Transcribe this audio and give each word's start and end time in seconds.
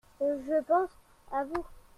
Je 0.19 0.61
pense 0.63 0.89
à 1.31 1.43
vous. 1.43 1.63